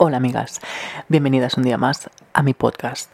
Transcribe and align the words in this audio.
Hola 0.00 0.18
amigas, 0.18 0.60
bienvenidas 1.08 1.56
un 1.56 1.64
día 1.64 1.76
más 1.76 2.08
a 2.32 2.44
mi 2.44 2.54
podcast. 2.54 3.10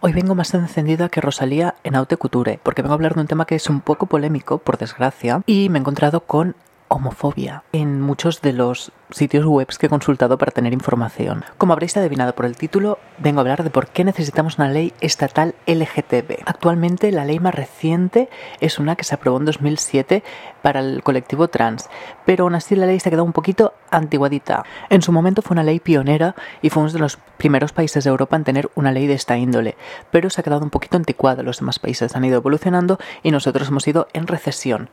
Hoy 0.00 0.12
vengo 0.12 0.36
más 0.36 0.54
encendida 0.54 1.08
que 1.08 1.20
Rosalía 1.20 1.74
en 1.82 1.96
Haute 1.96 2.16
Couture, 2.16 2.60
porque 2.62 2.82
vengo 2.82 2.92
a 2.92 2.94
hablar 2.94 3.16
de 3.16 3.22
un 3.22 3.26
tema 3.26 3.46
que 3.46 3.56
es 3.56 3.68
un 3.68 3.80
poco 3.80 4.06
polémico, 4.06 4.58
por 4.58 4.78
desgracia, 4.78 5.42
y 5.46 5.68
me 5.70 5.78
he 5.78 5.80
encontrado 5.80 6.20
con 6.20 6.54
homofobia 6.90 7.62
en 7.72 8.00
muchos 8.00 8.42
de 8.42 8.52
los 8.52 8.90
sitios 9.10 9.46
web 9.46 9.68
que 9.78 9.86
he 9.86 9.88
consultado 9.88 10.38
para 10.38 10.50
tener 10.50 10.72
información. 10.72 11.44
Como 11.56 11.72
habréis 11.72 11.96
adivinado 11.96 12.34
por 12.34 12.46
el 12.46 12.56
título, 12.56 12.98
vengo 13.18 13.38
a 13.38 13.42
hablar 13.42 13.62
de 13.62 13.70
por 13.70 13.86
qué 13.86 14.04
necesitamos 14.04 14.58
una 14.58 14.68
ley 14.68 14.92
estatal 15.00 15.54
LGTB. 15.66 16.42
Actualmente 16.44 17.12
la 17.12 17.24
ley 17.24 17.38
más 17.38 17.54
reciente 17.54 18.28
es 18.60 18.78
una 18.78 18.96
que 18.96 19.04
se 19.04 19.14
aprobó 19.14 19.38
en 19.38 19.44
2007 19.44 20.24
para 20.62 20.80
el 20.80 21.02
colectivo 21.04 21.48
trans, 21.48 21.88
pero 22.26 22.44
aún 22.44 22.56
así 22.56 22.74
la 22.74 22.86
ley 22.86 22.98
se 22.98 23.08
ha 23.08 23.10
quedado 23.10 23.24
un 23.24 23.32
poquito 23.32 23.72
antiguadita. 23.90 24.64
En 24.90 25.02
su 25.02 25.12
momento 25.12 25.42
fue 25.42 25.54
una 25.54 25.62
ley 25.62 25.78
pionera 25.78 26.34
y 26.60 26.70
fue 26.70 26.82
uno 26.82 26.92
de 26.92 26.98
los 26.98 27.18
primeros 27.38 27.72
países 27.72 28.02
de 28.02 28.10
Europa 28.10 28.34
en 28.34 28.44
tener 28.44 28.70
una 28.74 28.90
ley 28.90 29.06
de 29.06 29.14
esta 29.14 29.38
índole, 29.38 29.76
pero 30.10 30.28
se 30.28 30.40
ha 30.40 30.44
quedado 30.44 30.64
un 30.64 30.70
poquito 30.70 30.96
anticuada. 30.96 31.44
Los 31.44 31.60
demás 31.60 31.78
países 31.78 32.16
han 32.16 32.24
ido 32.24 32.36
evolucionando 32.36 32.98
y 33.22 33.30
nosotros 33.30 33.68
hemos 33.68 33.86
ido 33.86 34.08
en 34.12 34.26
recesión 34.26 34.90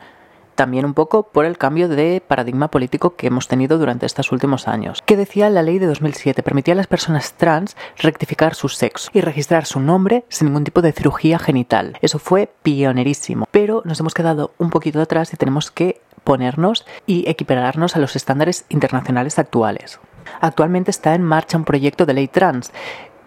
también 0.58 0.84
un 0.84 0.94
poco 0.94 1.30
por 1.30 1.46
el 1.46 1.58
cambio 1.58 1.88
de 1.88 2.22
paradigma 2.28 2.70
político 2.70 3.16
que 3.16 3.28
hemos 3.28 3.48
tenido 3.48 3.78
durante 3.78 4.06
estos 4.06 4.34
últimos 4.34 4.68
años. 4.68 5.02
¿Qué 5.06 5.16
decía 5.16 5.50
la 5.50 5.64
ley 5.64 5.80
de 5.80 5.86
2007? 5.86 6.44
Permitía 6.44 6.74
a 6.74 6.78
las 6.78 6.88
personas 6.88 7.34
trans 7.34 7.78
rectificar 7.98 8.56
su 8.56 8.68
sexo 8.68 9.10
y 9.14 9.22
registrar 9.22 9.66
su 9.66 9.80
nombre 9.80 10.26
sin 10.28 10.48
ningún 10.48 10.66
tipo 10.66 10.82
de 10.82 10.92
cirugía 10.92 11.40
genital. 11.40 11.98
Eso 12.02 12.20
fue 12.20 12.52
pionerísimo. 12.64 13.46
Pero 13.52 13.82
nos 13.86 14.02
hemos 14.02 14.14
quedado 14.14 14.52
un 14.58 14.70
poquito 14.70 15.00
atrás 15.00 15.34
y 15.34 15.38
tenemos 15.38 15.72
que 15.72 16.02
ponernos 16.26 16.86
y 17.06 17.30
equipararnos 17.30 17.96
a 17.96 18.00
los 18.00 18.18
estándares 18.18 18.66
internacionales 18.68 19.40
actuales. 19.40 20.00
Actualmente 20.42 20.92
está 20.92 21.16
en 21.16 21.24
marcha 21.24 21.58
un 21.58 21.64
proyecto 21.64 22.06
de 22.06 22.14
ley 22.14 22.28
trans 22.28 22.74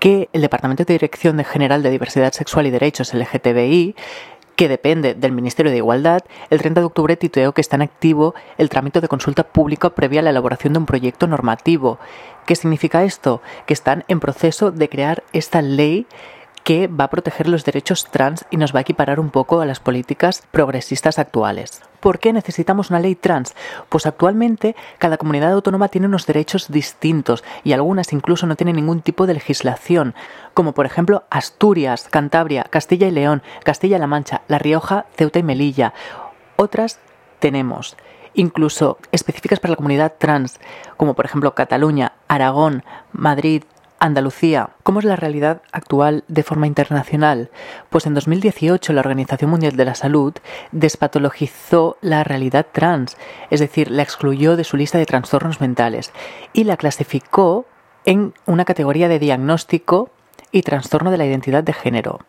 que 0.01 0.29
el 0.33 0.43
Departamento 0.43 0.85
de 0.85 0.95
Dirección 0.95 1.43
General 1.45 1.83
de 1.83 1.91
Diversidad 1.91 2.33
Sexual 2.33 2.67
y 2.67 2.71
Derechos 2.71 3.15
LGTBI 3.15 3.95
que 4.61 4.69
depende 4.69 5.15
del 5.15 5.33
Ministerio 5.33 5.73
de 5.73 5.79
Igualdad, 5.79 6.21
el 6.51 6.59
30 6.59 6.83
de 6.83 6.85
octubre 6.85 7.17
tituleó 7.17 7.55
que 7.55 7.63
está 7.63 7.77
en 7.77 7.83
activo 7.83 8.35
el 8.59 8.69
trámite 8.69 9.01
de 9.01 9.09
consulta 9.09 9.43
pública 9.43 9.89
previa 9.89 10.21
a 10.21 10.23
la 10.23 10.29
elaboración 10.29 10.75
de 10.75 10.81
un 10.81 10.85
proyecto 10.85 11.27
normativo. 11.27 11.99
¿Qué 12.45 12.55
significa 12.55 13.03
esto? 13.03 13.41
Que 13.65 13.73
están 13.73 14.05
en 14.09 14.21
proceso 14.21 14.71
de 14.71 14.91
crear 14.91 15.23
esta 15.33 15.63
ley 15.63 16.07
que 16.65 16.87
va 16.89 17.05
a 17.05 17.11
proteger 17.11 17.49
los 17.49 17.65
derechos 17.65 18.07
trans 18.11 18.45
y 18.51 18.57
nos 18.57 18.75
va 18.75 18.79
a 18.79 18.83
equiparar 18.83 19.21
un 19.21 19.31
poco 19.31 19.61
a 19.61 19.67
las 19.67 19.81
políticas 19.81 20.43
progresistas 20.51 21.19
actuales. 21.19 21.83
¿Por 22.01 22.19
qué 22.19 22.33
necesitamos 22.33 22.91
una 22.91 23.01
ley 23.01 23.15
trans? 23.15 23.55
Pues 23.89 24.07
actualmente 24.07 24.75
cada 24.99 25.19
comunidad 25.19 25.53
autónoma 25.53 25.89
tiene 25.89 26.07
unos 26.07 26.27
derechos 26.27 26.71
distintos 26.71 27.45
y 27.65 27.73
algunas 27.73 28.13
incluso 28.13 28.47
no 28.47 28.57
tienen 28.57 28.77
ningún 28.77 29.03
tipo 29.03 29.27
de 29.27 29.35
legislación, 29.35 30.15
como 30.55 30.73
por 30.73 30.87
ejemplo 30.87 31.25
Asturias, 31.31 32.09
Cantabria, 32.11 32.65
Castilla 32.65 33.07
y 33.09 33.11
León, 33.11 33.43
Castilla-La 33.65 34.07
Mancha, 34.07 34.43
La 34.49 34.59
Rioja, 34.59 35.07
Ceuta 35.17 35.39
y 35.39 35.43
Melilla. 35.43 35.93
Otras 36.57 36.99
tenemos 37.39 37.97
incluso 38.35 38.99
específicas 39.13 39.61
para 39.61 39.73
la 39.73 39.77
comunidad 39.77 40.15
trans, 40.19 40.61
como 40.97 41.15
por 41.15 41.25
ejemplo 41.25 41.55
Cataluña, 41.55 42.13
Aragón, 42.29 42.85
Madrid, 43.13 43.65
Andalucía. 44.01 44.71
¿Cómo 44.83 44.99
es 44.99 45.05
la 45.05 45.15
realidad 45.15 45.61
actual 45.73 46.25
de 46.27 46.43
forma 46.43 46.67
internacional? 46.67 47.51
Pues 47.91 48.07
en 48.07 48.15
2018 48.15 48.95
la 48.95 49.01
Organización 49.01 49.51
Mundial 49.51 49.77
de 49.77 49.85
la 49.85 49.95
Salud 49.95 50.33
despatologizó 50.73 51.99
la 52.01 52.25
realidad 52.25 52.67
trans, 52.73 53.19
es 53.51 53.61
decir, 53.61 53.91
la 53.91 54.03
excluyó 54.03 54.57
de 54.57 54.65
su 54.65 54.79
lista 54.79 54.97
de 54.97 55.05
trastornos 55.05 55.61
mentales 55.61 56.13
y 56.55 56.65
la 56.65 56.79
clasificó 56.79 57.67
en 58.07 58.33
una 58.47 58.65
categoría 58.65 59.09
de 59.09 59.19
diagnóstico 59.19 60.11
y 60.51 60.63
trastorno 60.63 61.11
de 61.11 61.19
la 61.19 61.27
identidad 61.27 61.63
de 61.63 61.75
género. 61.75 62.21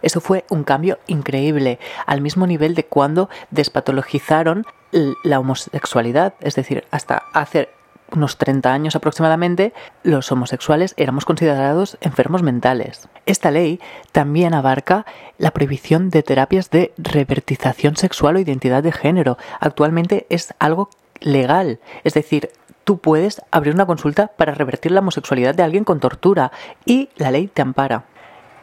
Eso 0.00 0.22
fue 0.22 0.46
un 0.48 0.64
cambio 0.64 0.98
increíble, 1.06 1.78
al 2.06 2.22
mismo 2.22 2.46
nivel 2.46 2.74
de 2.74 2.86
cuando 2.86 3.28
despatologizaron 3.50 4.64
la 4.92 5.38
homosexualidad, 5.38 6.34
es 6.40 6.54
decir, 6.54 6.84
hasta 6.90 7.24
hace 7.34 7.68
unos 8.12 8.36
30 8.36 8.72
años 8.72 8.96
aproximadamente, 8.96 9.72
los 10.02 10.30
homosexuales 10.32 10.94
éramos 10.96 11.24
considerados 11.24 11.98
enfermos 12.00 12.42
mentales. 12.42 13.08
Esta 13.26 13.50
ley 13.50 13.80
también 14.12 14.54
abarca 14.54 15.06
la 15.38 15.50
prohibición 15.52 16.10
de 16.10 16.22
terapias 16.22 16.70
de 16.70 16.92
revertización 16.98 17.96
sexual 17.96 18.36
o 18.36 18.40
identidad 18.40 18.82
de 18.82 18.92
género. 18.92 19.38
Actualmente 19.60 20.26
es 20.30 20.54
algo 20.58 20.90
legal, 21.20 21.80
es 22.04 22.14
decir, 22.14 22.50
tú 22.84 22.98
puedes 22.98 23.42
abrir 23.50 23.74
una 23.74 23.86
consulta 23.86 24.28
para 24.28 24.54
revertir 24.54 24.92
la 24.92 25.00
homosexualidad 25.00 25.54
de 25.54 25.62
alguien 25.62 25.84
con 25.84 26.00
tortura 26.00 26.50
y 26.84 27.10
la 27.16 27.30
ley 27.30 27.46
te 27.46 27.62
ampara. 27.62 28.04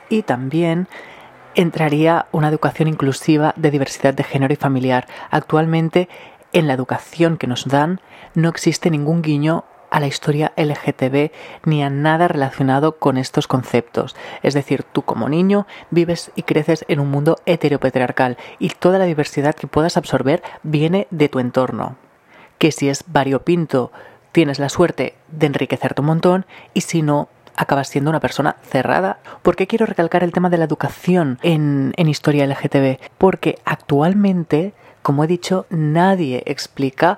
Y 0.10 0.24
también 0.24 0.88
entraría 1.56 2.28
una 2.32 2.50
educación 2.50 2.88
inclusiva 2.88 3.54
de 3.56 3.72
diversidad 3.72 4.14
de 4.14 4.24
género 4.24 4.54
y 4.54 4.58
familiar. 4.58 5.08
Actualmente 5.32 6.08
en 6.54 6.68
la 6.68 6.74
educación 6.74 7.38
que 7.38 7.48
nos 7.48 7.66
dan 7.66 8.02
no 8.34 8.50
existe 8.50 8.90
ningún 8.90 9.22
guiño 9.22 9.66
a 9.90 10.00
la 10.00 10.08
historia 10.08 10.54
LGTB 10.58 11.32
ni 11.66 11.84
a 11.84 11.90
nada 11.90 12.28
relacionado 12.28 12.98
con 12.98 13.18
estos 13.18 13.48
conceptos. 13.48 14.16
Es 14.44 14.54
decir, 14.54 14.84
tú 14.84 15.04
como 15.04 15.30
niño 15.30 15.68
vives 15.92 16.32
y 16.36 16.44
creces 16.44 16.86
en 16.88 17.00
un 17.00 17.10
mundo 17.10 17.38
heteropatriarcal 17.46 18.38
y 18.60 18.70
toda 18.70 19.00
la 19.00 19.06
diversidad 19.06 19.56
que 19.56 19.68
puedas 19.68 19.98
absorber 19.98 20.44
viene 20.64 21.08
de 21.10 21.30
tu 21.30 21.40
entorno. 21.40 21.96
Que 22.58 22.72
si 22.72 22.90
es 22.90 23.04
variopinto, 23.08 23.92
tienes 24.32 24.60
la 24.60 24.70
suerte 24.70 25.16
de 25.30 25.48
enriquecerte 25.48 26.02
un 26.02 26.08
montón 26.08 26.46
y 26.74 26.82
si 26.82 27.02
no, 27.02 27.30
acabas 27.56 27.88
siendo 27.88 28.12
una 28.12 28.20
persona 28.20 28.58
cerrada. 28.62 29.20
¿Por 29.42 29.56
qué 29.56 29.68
quiero 29.68 29.86
recalcar 29.86 30.24
el 30.24 30.32
tema 30.32 30.50
de 30.50 30.58
la 30.58 30.66
educación 30.66 31.40
en, 31.42 31.94
en 31.98 32.08
historia 32.08 32.46
LGTB? 32.46 33.00
Porque 33.18 33.58
actualmente 33.66 34.74
como 35.08 35.24
he 35.24 35.28
dicho, 35.28 35.66
nadie 35.70 36.44
explica 36.48 37.18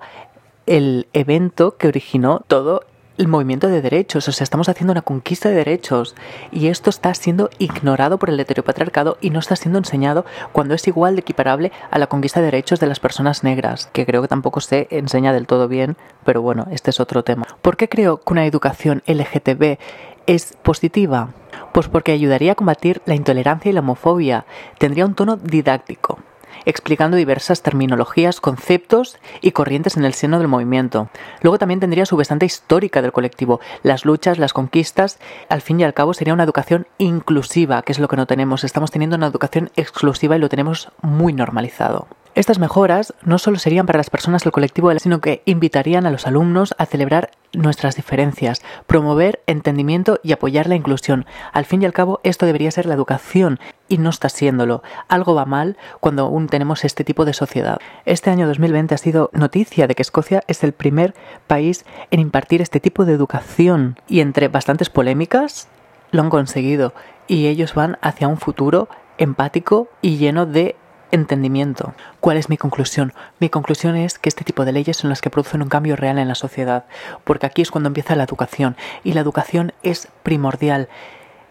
el 0.67 1.07
evento 1.13 1.75
que 1.75 1.87
originó 1.87 2.43
todo 2.45 2.81
el 3.17 3.27
movimiento 3.27 3.67
de 3.67 3.81
derechos, 3.81 4.27
o 4.27 4.31
sea, 4.31 4.43
estamos 4.43 4.69
haciendo 4.69 4.91
una 4.91 5.01
conquista 5.01 5.49
de 5.49 5.55
derechos 5.55 6.13
y 6.51 6.67
esto 6.67 6.91
está 6.91 7.11
siendo 7.15 7.49
ignorado 7.57 8.19
por 8.19 8.29
el 8.29 8.39
heteropatriarcado 8.39 9.17
y 9.21 9.31
no 9.31 9.39
está 9.39 9.55
siendo 9.55 9.79
enseñado 9.79 10.23
cuando 10.51 10.75
es 10.75 10.87
igual 10.87 11.15
de 11.15 11.21
equiparable 11.21 11.71
a 11.89 11.97
la 11.97 12.05
conquista 12.05 12.41
de 12.41 12.45
derechos 12.45 12.79
de 12.79 12.85
las 12.85 12.99
personas 12.99 13.43
negras, 13.43 13.89
que 13.91 14.05
creo 14.05 14.21
que 14.21 14.27
tampoco 14.27 14.61
se 14.61 14.87
enseña 14.91 15.33
del 15.33 15.47
todo 15.47 15.67
bien, 15.67 15.97
pero 16.25 16.43
bueno, 16.43 16.67
este 16.69 16.91
es 16.91 16.99
otro 16.99 17.23
tema. 17.23 17.47
¿Por 17.63 17.75
qué 17.75 17.89
creo 17.89 18.17
que 18.17 18.33
una 18.33 18.45
educación 18.45 19.01
LGTB 19.07 19.79
es 20.27 20.55
positiva? 20.61 21.29
Pues 21.73 21.87
porque 21.87 22.11
ayudaría 22.11 22.51
a 22.51 22.55
combatir 22.55 23.01
la 23.07 23.15
intolerancia 23.15 23.71
y 23.71 23.73
la 23.73 23.79
homofobia, 23.79 24.45
tendría 24.77 25.07
un 25.07 25.15
tono 25.15 25.37
didáctico 25.37 26.19
explicando 26.65 27.17
diversas 27.17 27.61
terminologías, 27.61 28.41
conceptos 28.41 29.17
y 29.41 29.51
corrientes 29.51 29.97
en 29.97 30.05
el 30.05 30.13
seno 30.13 30.39
del 30.39 30.47
movimiento. 30.47 31.09
Luego 31.41 31.57
también 31.57 31.79
tendría 31.79 32.05
su 32.05 32.17
bastante 32.17 32.45
histórica 32.45 33.01
del 33.01 33.11
colectivo, 33.11 33.59
las 33.83 34.05
luchas, 34.05 34.37
las 34.37 34.53
conquistas. 34.53 35.19
Al 35.49 35.61
fin 35.61 35.79
y 35.79 35.83
al 35.83 35.93
cabo 35.93 36.13
sería 36.13 36.33
una 36.33 36.43
educación 36.43 36.87
inclusiva, 36.97 37.81
que 37.81 37.91
es 37.91 37.99
lo 37.99 38.07
que 38.07 38.17
no 38.17 38.27
tenemos. 38.27 38.63
Estamos 38.63 38.91
teniendo 38.91 39.15
una 39.15 39.27
educación 39.27 39.71
exclusiva 39.75 40.35
y 40.35 40.39
lo 40.39 40.49
tenemos 40.49 40.91
muy 41.01 41.33
normalizado. 41.33 42.07
Estas 42.35 42.59
mejoras 42.59 43.13
no 43.23 43.39
solo 43.39 43.57
serían 43.57 43.85
para 43.85 43.97
las 43.97 44.11
personas 44.11 44.43
del 44.43 44.51
colectivo, 44.51 44.97
sino 44.99 45.19
que 45.19 45.41
invitarían 45.45 46.05
a 46.05 46.11
los 46.11 46.27
alumnos 46.27 46.75
a 46.77 46.85
celebrar 46.85 47.31
nuestras 47.53 47.95
diferencias, 47.95 48.61
promover 48.85 49.41
entendimiento 49.47 50.19
y 50.23 50.31
apoyar 50.31 50.67
la 50.67 50.75
inclusión. 50.75 51.25
Al 51.51 51.65
fin 51.65 51.81
y 51.81 51.85
al 51.85 51.93
cabo, 51.93 52.19
esto 52.23 52.45
debería 52.45 52.69
ser 52.71 52.85
la 52.85 52.93
educación 52.93 53.59
y 53.87 53.97
no 53.97 54.11
está 54.11 54.29
siéndolo. 54.29 54.83
Algo 55.07 55.33
va 55.33 55.45
mal 55.45 55.75
cuando 55.99 56.23
aún 56.23 56.47
tenemos 56.47 56.85
este 56.85 57.03
tipo 57.03 57.25
de 57.25 57.33
sociedad. 57.33 57.79
Este 58.05 58.29
año 58.29 58.47
2020 58.47 58.93
ha 58.93 58.99
sido 58.99 59.31
noticia 59.33 59.87
de 59.87 59.95
que 59.95 60.03
Escocia 60.03 60.43
es 60.47 60.63
el 60.63 60.73
primer 60.73 61.15
país 61.47 61.83
en 62.11 62.19
impartir 62.19 62.61
este 62.61 62.79
tipo 62.79 63.05
de 63.05 63.13
educación 63.13 63.97
y 64.07 64.21
entre 64.21 64.47
bastantes 64.49 64.91
polémicas 64.91 65.67
lo 66.11 66.21
han 66.21 66.29
conseguido 66.29 66.93
y 67.27 67.47
ellos 67.47 67.73
van 67.73 67.97
hacia 68.01 68.27
un 68.27 68.37
futuro 68.37 68.87
empático 69.17 69.89
y 70.01 70.17
lleno 70.17 70.45
de 70.45 70.75
entendimiento. 71.11 71.93
¿Cuál 72.19 72.37
es 72.37 72.49
mi 72.49 72.57
conclusión? 72.57 73.13
Mi 73.39 73.49
conclusión 73.49 73.95
es 73.95 74.19
que 74.19 74.29
este 74.29 74.43
tipo 74.43 74.65
de 74.65 74.71
leyes 74.71 74.97
son 74.97 75.09
las 75.09 75.21
que 75.21 75.29
producen 75.29 75.61
un 75.61 75.69
cambio 75.69 75.95
real 75.95 76.17
en 76.17 76.27
la 76.27 76.35
sociedad, 76.35 76.85
porque 77.23 77.45
aquí 77.45 77.61
es 77.61 77.71
cuando 77.71 77.87
empieza 77.87 78.15
la 78.15 78.23
educación, 78.23 78.75
y 79.03 79.13
la 79.13 79.21
educación 79.21 79.73
es 79.83 80.07
primordial. 80.23 80.89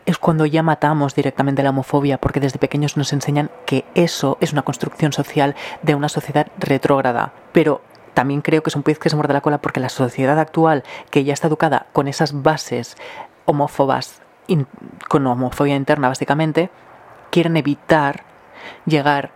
Es 0.06 0.18
cuando 0.18 0.46
ya 0.46 0.62
matamos 0.62 1.14
directamente 1.14 1.62
la 1.62 1.70
homofobia, 1.70 2.18
porque 2.18 2.40
desde 2.40 2.58
pequeños 2.58 2.96
nos 2.96 3.12
enseñan 3.12 3.50
que 3.66 3.84
eso 3.94 4.38
es 4.40 4.52
una 4.52 4.62
construcción 4.62 5.12
social 5.12 5.54
de 5.82 5.94
una 5.94 6.08
sociedad 6.08 6.46
retrógrada. 6.58 7.32
Pero 7.52 7.82
también 8.14 8.40
creo 8.40 8.62
que 8.62 8.70
es 8.70 8.76
un 8.76 8.82
pez 8.82 8.98
que 8.98 9.10
se 9.10 9.16
muerde 9.16 9.34
la 9.34 9.42
cola 9.42 9.58
porque 9.58 9.80
la 9.80 9.90
sociedad 9.90 10.38
actual, 10.38 10.82
que 11.10 11.24
ya 11.24 11.34
está 11.34 11.48
educada 11.48 11.86
con 11.92 12.08
esas 12.08 12.42
bases 12.42 12.96
homófobas, 13.44 14.22
con 15.08 15.26
homofobia 15.26 15.76
interna 15.76 16.08
básicamente, 16.08 16.70
quieren 17.30 17.56
evitar 17.56 18.24
llegar 18.86 19.30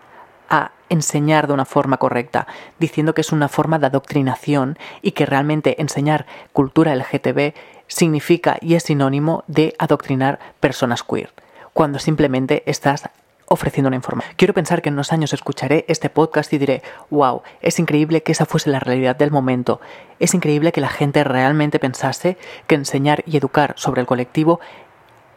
a 0.52 0.70
enseñar 0.90 1.46
de 1.46 1.54
una 1.54 1.64
forma 1.64 1.96
correcta, 1.96 2.46
diciendo 2.78 3.14
que 3.14 3.22
es 3.22 3.32
una 3.32 3.48
forma 3.48 3.78
de 3.78 3.86
adoctrinación 3.86 4.78
y 5.00 5.12
que 5.12 5.24
realmente 5.24 5.80
enseñar 5.80 6.26
cultura 6.52 6.94
LGTB 6.94 7.54
significa 7.86 8.58
y 8.60 8.74
es 8.74 8.84
sinónimo 8.84 9.44
de 9.46 9.74
adoctrinar 9.78 10.38
personas 10.60 11.02
queer, 11.02 11.32
cuando 11.72 11.98
simplemente 11.98 12.62
estás 12.66 13.08
ofreciendo 13.46 13.88
una 13.88 13.96
información. 13.96 14.34
Quiero 14.36 14.52
pensar 14.52 14.82
que 14.82 14.90
en 14.90 14.94
unos 14.94 15.12
años 15.12 15.32
escucharé 15.32 15.86
este 15.88 16.10
podcast 16.10 16.52
y 16.52 16.58
diré, 16.58 16.82
wow, 17.08 17.42
es 17.62 17.78
increíble 17.78 18.22
que 18.22 18.32
esa 18.32 18.44
fuese 18.44 18.68
la 18.68 18.80
realidad 18.80 19.16
del 19.16 19.30
momento. 19.30 19.80
Es 20.18 20.34
increíble 20.34 20.72
que 20.72 20.82
la 20.82 20.88
gente 20.88 21.24
realmente 21.24 21.78
pensase 21.78 22.36
que 22.66 22.74
enseñar 22.74 23.24
y 23.26 23.38
educar 23.38 23.72
sobre 23.78 24.02
el 24.02 24.06
colectivo 24.06 24.60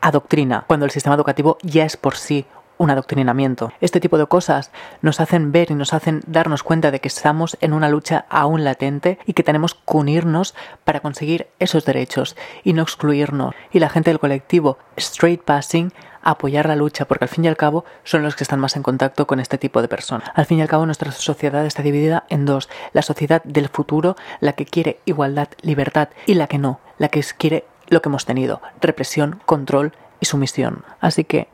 adoctrina, 0.02 0.66
cuando 0.68 0.86
el 0.86 0.92
sistema 0.92 1.16
educativo 1.16 1.58
ya 1.62 1.86
es 1.86 1.96
por 1.96 2.18
sí 2.18 2.46
un 2.77 2.89
adoctrinamiento. 2.89 3.72
Este 3.81 4.00
tipo 4.00 4.18
de 4.18 4.27
cosas 4.27 4.72
nos 5.01 5.19
hacen 5.19 5.51
ver 5.51 5.72
y 5.72 5.75
nos 5.75 5.94
hacen 5.94 6.22
darnos 6.27 6.63
cuenta 6.63 6.92
de 6.92 7.00
que 7.00 7.07
estamos 7.07 7.57
en 7.62 7.74
una 7.74 7.89
lucha 7.89 8.25
aún 8.30 8.63
latente 8.63 9.19
y 9.25 9.33
que 9.33 9.44
tenemos 9.44 9.75
que 9.75 9.98
unirnos 9.98 10.56
para 10.83 11.00
conseguir 11.00 11.48
esos 11.60 11.86
derechos 11.86 12.36
y 12.63 12.74
no 12.74 12.83
excluirnos. 12.83 13.56
Y 13.72 13.80
la 13.80 13.89
gente 13.89 14.12
del 14.12 14.19
colectivo 14.19 14.77
straight 14.98 15.44
passing 15.44 15.92
apoyar 16.25 16.68
la 16.68 16.75
lucha 16.75 17.06
porque 17.06 17.25
al 17.25 17.30
fin 17.30 17.45
y 17.45 17.48
al 17.48 17.56
cabo 17.56 17.86
son 18.04 18.24
los 18.24 18.36
que 18.36 18.44
están 18.44 18.60
más 18.60 18.75
en 18.75 18.83
contacto 18.83 19.28
con 19.28 19.39
este 19.39 19.57
tipo 19.57 19.81
de 19.81 19.88
personas. 19.88 20.30
Al 20.33 20.45
fin 20.45 20.57
y 20.57 20.62
al 20.62 20.68
cabo 20.68 20.86
nuestra 20.86 21.12
sociedad 21.12 21.66
está 21.66 21.83
dividida 21.83 22.25
en 22.30 22.45
dos, 22.45 22.68
la 22.92 23.04
sociedad 23.04 23.44
del 23.44 23.69
futuro, 23.69 24.18
la 24.42 24.54
que 24.54 24.66
quiere 24.66 25.00
igualdad, 25.06 25.50
libertad 25.62 26.10
y 26.25 26.33
la 26.33 26.48
que 26.48 26.57
no, 26.57 26.80
la 26.98 27.07
que 27.07 27.24
quiere 27.38 27.66
lo 27.88 28.01
que 28.01 28.10
hemos 28.10 28.25
tenido, 28.25 28.62
represión, 28.81 29.39
control 29.45 29.94
y 30.19 30.25
sumisión. 30.25 30.83
Así 31.00 31.24
que 31.24 31.48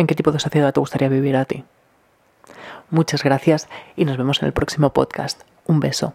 en 0.00 0.06
qué 0.06 0.14
tipo 0.14 0.32
de 0.32 0.40
sociedad 0.40 0.72
te 0.72 0.80
gustaría 0.80 1.08
vivir 1.08 1.36
a 1.36 1.44
ti. 1.44 1.64
Muchas 2.90 3.22
gracias 3.22 3.68
y 3.96 4.04
nos 4.04 4.16
vemos 4.16 4.42
en 4.42 4.46
el 4.46 4.52
próximo 4.52 4.90
podcast. 4.90 5.42
Un 5.66 5.78
beso. 5.80 6.14